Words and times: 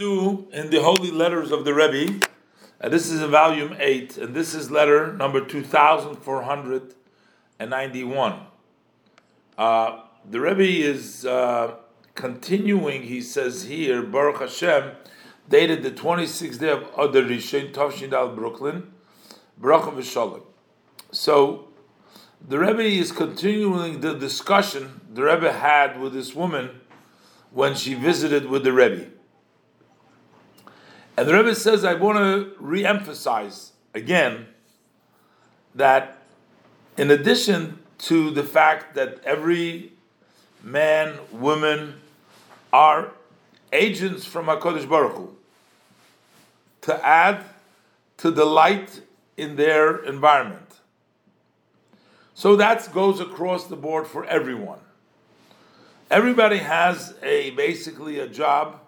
do 0.00 0.48
in 0.50 0.70
the 0.70 0.82
Holy 0.82 1.10
Letters 1.10 1.52
of 1.52 1.66
the 1.66 1.74
Rebbe. 1.74 2.26
Uh, 2.80 2.88
this 2.88 3.10
is 3.10 3.20
in 3.20 3.30
volume 3.30 3.76
8, 3.78 4.16
and 4.16 4.34
this 4.34 4.54
is 4.54 4.70
letter 4.70 5.12
number 5.12 5.44
2491. 5.44 8.40
Uh, 9.58 10.00
the 10.28 10.40
Rebbe 10.40 10.62
is 10.62 11.26
uh, 11.26 11.74
continuing, 12.14 13.02
he 13.02 13.20
says 13.20 13.64
here, 13.64 14.02
Baruch 14.02 14.38
Hashem, 14.38 14.92
dated 15.50 15.82
the 15.82 15.90
26th 15.90 16.58
day 16.58 16.70
of 16.70 16.84
Adar 16.96 17.20
Rishon, 17.20 17.70
Tavshin 17.70 18.14
al 18.14 18.34
Brooklyn, 18.34 18.90
Baruch 19.58 19.94
V'Shalom. 19.94 20.40
So, 21.12 21.68
the 22.40 22.58
Rebbe 22.58 22.80
is 22.80 23.12
continuing 23.12 24.00
the 24.00 24.14
discussion 24.14 25.02
the 25.12 25.24
Rebbe 25.24 25.52
had 25.52 26.00
with 26.00 26.14
this 26.14 26.34
woman 26.34 26.80
when 27.50 27.74
she 27.74 27.92
visited 27.92 28.46
with 28.46 28.64
the 28.64 28.72
Rebbe. 28.72 29.19
And 31.20 31.28
the 31.28 31.34
Rebbe 31.34 31.54
says, 31.54 31.84
I 31.84 31.92
want 31.92 32.16
to 32.16 32.52
re 32.58 32.82
emphasize 32.82 33.72
again 33.92 34.46
that 35.74 36.16
in 36.96 37.10
addition 37.10 37.78
to 38.08 38.30
the 38.30 38.42
fact 38.42 38.94
that 38.94 39.20
every 39.22 39.92
man, 40.62 41.18
woman 41.30 42.00
are 42.72 43.12
agents 43.70 44.24
from 44.24 44.46
HaKadosh 44.46 44.88
Baruch 44.88 45.12
Hu, 45.12 45.36
to 46.80 47.06
add 47.06 47.44
to 48.16 48.30
the 48.30 48.46
light 48.46 49.02
in 49.36 49.56
their 49.56 50.02
environment. 50.02 50.80
So 52.32 52.56
that 52.56 52.90
goes 52.94 53.20
across 53.20 53.66
the 53.66 53.76
board 53.76 54.06
for 54.06 54.24
everyone. 54.24 54.80
Everybody 56.10 56.56
has 56.56 57.14
a 57.22 57.50
basically 57.50 58.20
a 58.20 58.26
job 58.26 58.80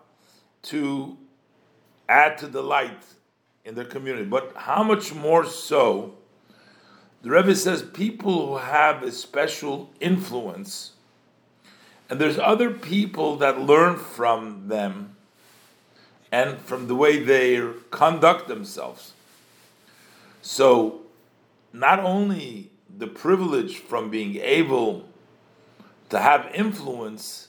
to 0.62 1.18
add 2.12 2.36
to 2.38 2.46
the 2.46 2.62
light 2.62 3.04
in 3.64 3.74
their 3.74 3.84
community. 3.84 4.24
But 4.24 4.52
how 4.54 4.82
much 4.82 5.14
more 5.14 5.46
so? 5.46 6.14
The 7.22 7.30
Rebbe 7.30 7.54
says 7.54 7.82
people 7.82 8.48
who 8.48 8.56
have 8.58 9.02
a 9.02 9.12
special 9.12 9.90
influence, 10.00 10.92
and 12.10 12.20
there's 12.20 12.38
other 12.38 12.70
people 12.70 13.36
that 13.36 13.60
learn 13.60 13.96
from 13.96 14.68
them 14.68 15.16
and 16.30 16.58
from 16.58 16.88
the 16.88 16.94
way 16.94 17.18
they 17.18 17.62
conduct 17.90 18.48
themselves. 18.48 19.12
So, 20.42 21.02
not 21.72 22.00
only 22.00 22.70
the 22.98 23.06
privilege 23.06 23.78
from 23.78 24.10
being 24.10 24.36
able 24.36 25.08
to 26.10 26.18
have 26.18 26.50
influence, 26.52 27.48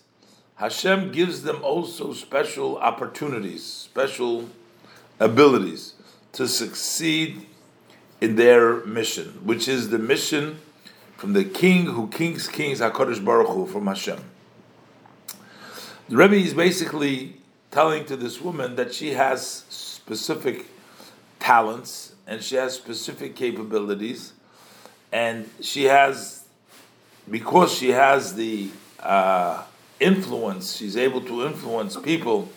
Hashem 0.55 1.11
gives 1.11 1.43
them 1.43 1.63
also 1.63 2.13
special 2.13 2.77
opportunities, 2.77 3.63
special 3.63 4.49
abilities 5.19 5.93
to 6.33 6.47
succeed 6.47 7.45
in 8.21 8.35
their 8.35 8.85
mission, 8.85 9.41
which 9.43 9.67
is 9.67 9.89
the 9.89 9.99
mission 9.99 10.59
from 11.17 11.33
the 11.33 11.43
King 11.43 11.85
who 11.87 12.07
kings 12.07 12.47
kings 12.47 12.79
Hakadosh 12.79 13.23
Baruch 13.23 13.47
Hu 13.47 13.65
from 13.65 13.87
Hashem. 13.87 14.19
The 16.09 16.17
Rebbe 16.17 16.35
is 16.35 16.53
basically 16.53 17.37
telling 17.71 18.05
to 18.05 18.15
this 18.15 18.39
woman 18.41 18.75
that 18.75 18.93
she 18.93 19.13
has 19.13 19.47
specific 19.69 20.67
talents 21.39 22.13
and 22.27 22.41
she 22.41 22.55
has 22.55 22.73
specific 22.73 23.35
capabilities, 23.35 24.33
and 25.11 25.49
she 25.61 25.85
has 25.85 26.45
because 27.29 27.73
she 27.73 27.89
has 27.89 28.35
the 28.35 28.69
uh, 28.99 29.63
influence, 29.99 30.75
she's 30.75 30.97
able 30.97 31.21
to 31.21 31.45
influence 31.45 31.97
people, 31.97 32.49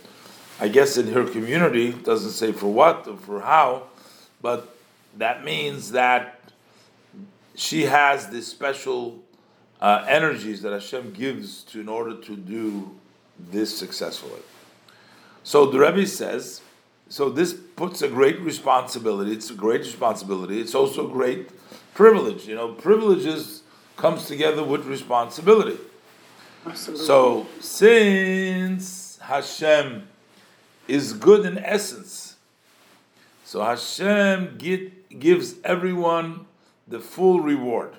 I 0.61 0.69
guess 0.69 0.97
in 0.97 1.09
her 1.09 1.25
community, 1.25 1.93
doesn't 1.93 2.31
say 2.31 2.53
for 2.53 2.73
what 2.73 3.07
or 3.07 3.17
for 3.17 3.41
how, 3.41 3.85
but 4.41 4.77
that 5.17 5.45
means 5.45 5.93
that 5.93 6.41
she 7.55 7.85
has 7.85 8.29
this 8.29 8.47
special 8.47 9.19
uh, 9.81 10.05
energies 10.09 10.63
that 10.63 10.73
Hashem 10.73 11.13
gives 11.13 11.63
to 11.65 11.81
in 11.81 11.89
order 11.89 12.15
to 12.17 12.37
do 12.37 12.95
this 13.39 13.77
successfully. 13.77 14.41
So 15.43 15.67
the 15.67 15.79
Rebbe 15.79 16.07
says, 16.07 16.61
so 17.09 17.31
this 17.31 17.55
puts 17.55 18.03
a 18.03 18.09
great 18.09 18.41
responsibility. 18.41 19.33
It's 19.33 19.51
a 19.51 19.55
great 19.55 19.83
responsibility. 19.83 20.61
It's 20.61 20.75
also 20.75 21.09
a 21.09 21.13
great 21.13 21.51
privilege. 21.95 22.47
You 22.47 22.57
know, 22.57 22.73
privileges 22.73 23.63
comes 23.97 24.27
together 24.27 24.65
with 24.65 24.85
responsibility. 24.87 25.79
Absolutely. 26.67 27.07
So, 27.07 27.47
since 27.61 29.19
Hashem 29.23 30.09
is 30.89 31.13
good 31.13 31.47
in 31.47 31.59
essence, 31.59 32.37
so 33.45 33.63
Hashem 33.63 34.57
get, 34.59 35.19
gives 35.21 35.55
everyone 35.63 36.47
the 36.89 36.99
full 36.99 37.41
reward. 37.41 37.95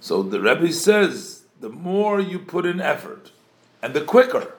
So 0.00 0.22
the 0.22 0.40
Rebbe 0.40 0.72
says, 0.72 1.44
the 1.60 1.68
more 1.68 2.20
you 2.20 2.38
put 2.38 2.66
in 2.66 2.80
effort, 2.80 3.32
and 3.82 3.94
the 3.94 4.02
quicker 4.02 4.54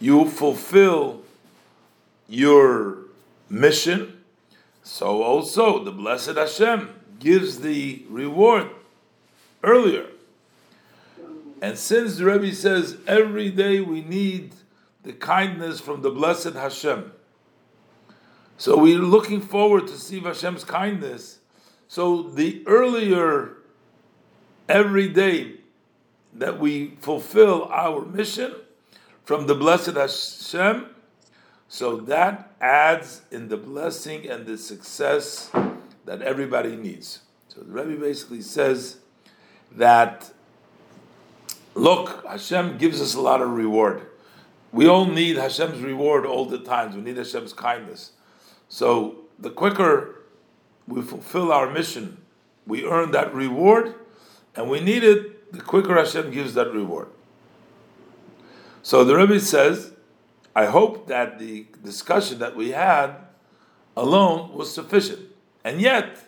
you 0.00 0.28
fulfill 0.28 1.22
your 2.28 2.98
mission, 3.48 4.24
so 4.82 5.22
also 5.22 5.84
the 5.84 5.92
blessed 5.92 6.36
Hashem 6.36 6.88
gives 7.18 7.60
the 7.60 8.04
reward 8.08 8.70
earlier. 9.62 10.06
And 11.66 11.76
since 11.76 12.18
the 12.18 12.26
Rebbe 12.26 12.54
says 12.54 12.96
every 13.08 13.50
day 13.50 13.80
we 13.80 14.00
need 14.00 14.54
the 15.02 15.12
kindness 15.12 15.80
from 15.80 16.00
the 16.00 16.12
blessed 16.12 16.54
Hashem, 16.54 17.10
so 18.56 18.78
we're 18.78 19.00
looking 19.00 19.40
forward 19.40 19.88
to 19.88 19.94
see 19.94 20.20
Hashem's 20.20 20.62
kindness. 20.62 21.40
So 21.88 22.22
the 22.22 22.62
earlier 22.68 23.56
every 24.68 25.08
day 25.08 25.54
that 26.34 26.60
we 26.60 26.98
fulfill 27.00 27.64
our 27.64 28.04
mission 28.04 28.54
from 29.24 29.48
the 29.48 29.56
blessed 29.56 29.96
Hashem, 29.96 30.86
so 31.66 31.96
that 31.96 32.52
adds 32.60 33.22
in 33.32 33.48
the 33.48 33.56
blessing 33.56 34.30
and 34.30 34.46
the 34.46 34.56
success 34.56 35.50
that 36.04 36.22
everybody 36.22 36.76
needs. 36.76 37.22
So 37.48 37.62
the 37.62 37.72
Rebbe 37.72 38.00
basically 38.00 38.42
says 38.42 38.98
that 39.72 40.30
look, 41.76 42.26
Hashem 42.26 42.78
gives 42.78 43.00
us 43.00 43.14
a 43.14 43.20
lot 43.20 43.42
of 43.42 43.50
reward. 43.50 44.06
We 44.72 44.88
all 44.88 45.06
need 45.06 45.36
Hashem's 45.36 45.80
reward 45.80 46.26
all 46.26 46.46
the 46.46 46.58
times. 46.58 46.96
We 46.96 47.02
need 47.02 47.16
Hashem's 47.16 47.52
kindness. 47.52 48.12
So 48.68 49.16
the 49.38 49.50
quicker 49.50 50.22
we 50.88 51.02
fulfill 51.02 51.52
our 51.52 51.70
mission, 51.70 52.18
we 52.66 52.84
earn 52.84 53.10
that 53.12 53.34
reward, 53.34 53.94
and 54.54 54.68
we 54.68 54.80
need 54.80 55.04
it, 55.04 55.52
the 55.52 55.60
quicker 55.60 55.94
Hashem 55.94 56.30
gives 56.30 56.54
that 56.54 56.72
reward. 56.72 57.08
So 58.82 59.04
the 59.04 59.16
Rebbe 59.16 59.40
says, 59.40 59.92
I 60.54 60.66
hope 60.66 61.08
that 61.08 61.38
the 61.38 61.66
discussion 61.82 62.38
that 62.38 62.56
we 62.56 62.70
had 62.70 63.16
alone 63.96 64.52
was 64.54 64.72
sufficient. 64.72 65.20
And 65.64 65.80
yet, 65.80 66.18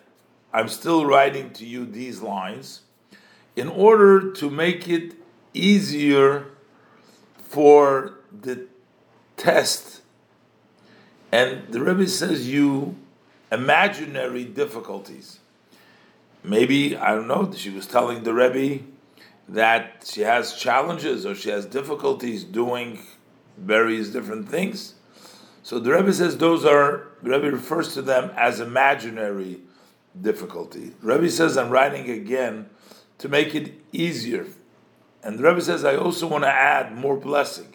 I'm 0.53 0.69
still 0.69 1.07
writing 1.07 1.51
to 1.53 1.65
you 1.65 1.87
these 1.87 2.21
lines 2.21 2.83
in 3.57 3.69
order 3.69 4.33
to 4.33 4.51
make 4.51 4.89
it 4.89 5.15
easier 5.55 6.47
for 7.39 8.19
the 8.33 8.67
test. 9.37 10.03
And 11.33 11.69
the 11.69 11.81
Rebbe 11.81 12.07
says 12.07 12.49
you 12.49 12.97
imaginary 13.51 14.45
difficulties. 14.45 15.41
Maybe, 16.45 16.97
I 16.97 17.15
don't 17.15 17.29
know, 17.29 17.53
she 17.53 17.71
was 17.71 17.87
telling 17.87 18.23
the 18.23 18.33
Rebbe 18.33 18.85
that 19.49 20.05
she 20.07 20.23
has 20.23 20.55
challenges 20.55 21.25
or 21.25 21.35
she 21.35 21.51
has 21.51 21.65
difficulties 21.67 22.45
doing 22.45 23.01
various 23.57 24.09
different 24.11 24.49
things. 24.49 24.95
So 25.63 25.79
the 25.79 25.93
Rebbe 25.93 26.13
says 26.13 26.39
those 26.39 26.65
are, 26.65 27.09
the 27.23 27.31
Rebbe 27.31 27.51
refers 27.51 27.95
to 27.95 28.03
them 28.03 28.31
as 28.37 28.61
imaginary 28.61 29.61
difficulty. 30.21 30.93
The 31.01 31.07
Rebbe 31.07 31.31
says, 31.31 31.57
I'm 31.57 31.71
writing 31.71 32.11
again 32.11 32.71
to 33.19 33.29
make 33.29 33.55
it 33.55 33.75
easier. 33.93 34.47
And 35.23 35.39
the 35.39 35.43
Rebbe 35.43 35.61
says, 35.61 35.85
I 35.85 35.97
also 35.97 36.27
want 36.27 36.45
to 36.45 36.51
add 36.51 36.95
more 36.95 37.17
blessing. 37.17 37.75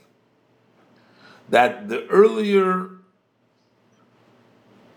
That 1.49 1.89
the 1.89 2.07
earlier, 2.07 2.89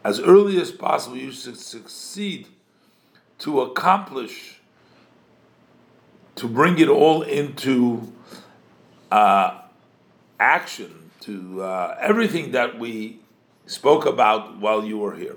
as 0.04 0.20
early 0.20 0.60
as 0.60 0.70
possible, 0.70 1.16
you 1.16 1.32
should 1.32 1.58
succeed 1.58 2.46
to 3.40 3.60
accomplish, 3.60 4.60
to 6.36 6.46
bring 6.46 6.78
it 6.78 6.88
all 6.88 7.22
into 7.22 8.12
uh, 9.10 9.60
action, 10.38 11.10
to 11.20 11.62
uh, 11.62 11.98
everything 12.00 12.52
that 12.52 12.78
we 12.78 13.18
spoke 13.66 14.06
about 14.06 14.58
while 14.58 14.84
you 14.84 14.98
were 14.98 15.16
here. 15.16 15.36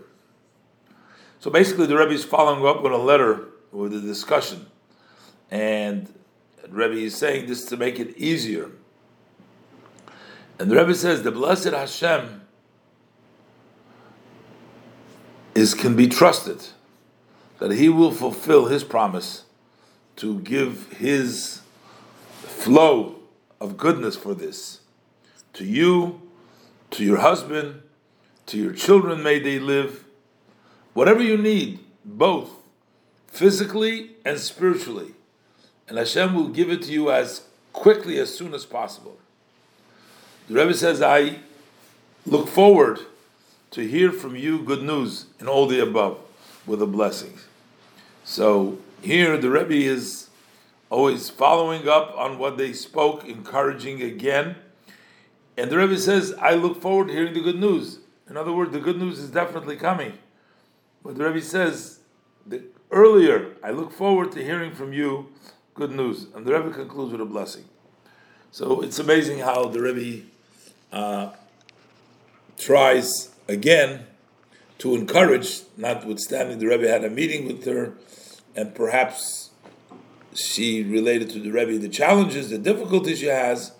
So 1.40 1.50
basically, 1.50 1.88
the 1.88 1.98
Rebbe 1.98 2.12
is 2.12 2.24
following 2.24 2.66
up 2.66 2.84
with 2.84 2.92
a 2.92 2.98
letter 2.98 3.48
with 3.72 3.94
a 3.94 4.00
discussion 4.02 4.66
and 5.52 6.12
Rebbe 6.68 6.96
is 6.96 7.16
saying 7.16 7.48
this 7.48 7.66
to 7.66 7.78
make 7.78 8.00
it 8.00 8.18
easier. 8.18 8.72
And 10.60 10.70
the 10.70 10.76
Rebbe 10.76 10.94
says 10.94 11.24
the 11.24 11.32
blessed 11.32 11.74
Hashem 11.74 12.42
is 15.56 15.74
can 15.74 15.96
be 15.96 16.08
trusted 16.08 16.68
that 17.60 17.72
he 17.72 17.90
will 17.90 18.12
fulfill 18.12 18.66
his 18.66 18.84
promise 18.84 19.44
to 20.16 20.40
give 20.40 20.94
his 20.94 21.62
flow 22.32 23.20
of 23.62 23.78
goodness 23.78 24.16
for 24.16 24.34
this 24.34 24.82
to 25.54 25.66
you, 25.66 26.22
to 26.92 27.04
your 27.04 27.18
husband, 27.18 27.82
to 28.46 28.58
your 28.58 28.74
children, 28.74 29.22
may 29.22 29.40
they 29.40 29.60
live. 29.60 30.06
Whatever 30.94 31.22
you 31.22 31.38
need, 31.38 31.80
both 32.06 32.50
physically 33.28 34.12
and 34.26 34.40
spiritually. 34.40 35.14
And 35.90 35.98
Hashem 35.98 36.36
will 36.36 36.48
give 36.50 36.70
it 36.70 36.84
to 36.84 36.92
you 36.92 37.12
as 37.12 37.42
quickly 37.74 38.20
as 38.20 38.34
soon 38.34 38.54
as 38.54 38.64
possible. 38.66 39.18
The 40.48 40.54
Rebbe 40.54 40.74
says, 40.76 41.02
I 41.02 41.40
look 42.26 42.48
forward 42.48 43.00
to 43.72 43.88
hear 43.88 44.12
from 44.12 44.36
you 44.36 44.64
good 44.64 44.84
news 44.84 45.26
and 45.40 45.50
all 45.50 45.68
the 45.68 45.82
above 45.82 46.20
with 46.66 46.80
the 46.80 46.88
blessings. 46.88 47.48
So 48.24 48.78
here 49.02 49.38
the 49.38 49.50
Rebbe 49.50 49.74
is 49.74 50.30
always 50.92 51.30
following 51.30 51.88
up 51.88 52.16
on 52.16 52.38
what 52.38 52.58
they 52.58 52.72
spoke, 52.74 53.26
encouraging 53.26 54.02
again. 54.02 54.56
And 55.58 55.72
the 55.72 55.78
Rebbe 55.78 55.98
says, 55.98 56.34
I 56.40 56.54
look 56.54 56.82
forward 56.82 57.08
to 57.08 57.14
hearing 57.14 57.34
the 57.34 57.42
good 57.42 57.60
news. 57.60 58.00
In 58.30 58.38
other 58.38 58.54
words, 58.54 58.72
the 58.72 58.80
good 58.80 58.98
news 58.98 59.18
is 59.18 59.32
definitely 59.32 59.76
coming. 59.76 60.14
But 61.04 61.16
the 61.16 61.26
Rebbe 61.26 61.42
says, 61.42 62.00
the, 62.46 62.64
earlier, 62.92 63.56
I 63.64 63.72
look 63.72 63.92
forward 63.92 64.32
to 64.34 64.44
hearing 64.44 64.74
from 64.74 64.94
you 64.94 65.30
good 65.80 65.92
news. 65.92 66.28
And 66.36 66.46
the 66.46 66.52
Rebbe 66.52 66.72
concludes 66.72 67.14
with 67.14 67.22
a 67.22 67.26
blessing. 67.26 67.64
So 68.52 68.82
it's 68.82 69.00
amazing 69.00 69.40
how 69.40 69.70
the 69.70 69.82
Rebbe 69.82 70.26
uh, 70.92 71.30
tries 72.58 73.34
again 73.48 74.06
to 74.80 74.96
encourage, 74.96 75.62
notwithstanding 75.78 76.60
the 76.60 76.68
Rebbe 76.68 76.88
had 76.88 77.06
a 77.06 77.10
meeting 77.10 77.48
with 77.48 77.66
her, 77.66 77.94
and 78.58 78.76
perhaps 78.76 79.52
she 80.34 80.84
related 80.84 81.30
to 81.30 81.40
the 81.40 81.50
Rebbe 81.50 81.78
the 81.78 81.88
challenges, 81.88 82.50
the 82.50 82.58
difficulties 82.58 83.20
she 83.20 83.28
has, 83.28 83.72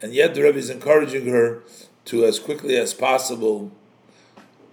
and 0.00 0.14
yet 0.14 0.34
the 0.34 0.42
Rebbe 0.42 0.58
is 0.58 0.70
encouraging 0.70 1.26
her 1.26 1.62
to, 2.06 2.24
as 2.24 2.38
quickly 2.38 2.76
as 2.76 2.94
possible, 2.94 3.70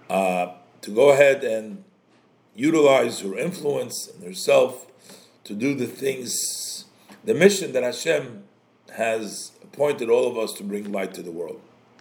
uh, 0.08 0.52
to 0.80 0.90
go 0.90 1.10
ahead 1.10 1.44
and 1.44 1.84
utilize 2.54 3.20
her 3.20 3.36
influence 3.36 4.08
and 4.08 4.24
herself 4.24 4.86
to 5.52 5.58
do 5.58 5.74
the 5.74 5.86
things, 5.86 6.86
the 7.24 7.34
mission 7.34 7.72
that 7.72 7.82
Hashem 7.82 8.44
has 8.94 9.52
appointed 9.62 10.08
all 10.08 10.26
of 10.26 10.38
us 10.38 10.52
to 10.54 10.64
bring 10.64 10.90
light 10.90 11.12
to 11.14 11.22
the 11.22 11.30
world. 11.30 11.60